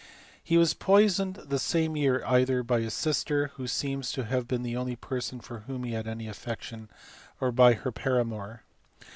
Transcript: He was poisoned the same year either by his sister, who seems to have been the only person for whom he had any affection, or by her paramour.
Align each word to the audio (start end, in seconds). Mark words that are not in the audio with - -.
He 0.43 0.57
was 0.57 0.73
poisoned 0.73 1.35
the 1.35 1.59
same 1.59 1.95
year 1.95 2.23
either 2.25 2.63
by 2.63 2.81
his 2.81 2.95
sister, 2.95 3.51
who 3.53 3.67
seems 3.67 4.11
to 4.13 4.23
have 4.23 4.47
been 4.47 4.63
the 4.63 4.75
only 4.75 4.95
person 4.95 5.39
for 5.39 5.59
whom 5.67 5.83
he 5.83 5.91
had 5.91 6.07
any 6.07 6.27
affection, 6.27 6.89
or 7.39 7.51
by 7.51 7.73
her 7.73 7.91
paramour. 7.91 8.63